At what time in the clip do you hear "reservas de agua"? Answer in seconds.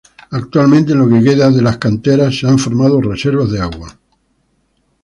3.01-3.95